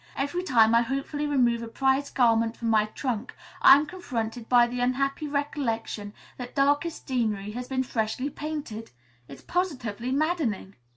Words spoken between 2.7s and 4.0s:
my trunk, I am